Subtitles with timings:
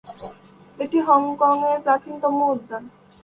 [0.79, 2.83] এটি হংকংয়ের প্রাচীনতম উদ্যান।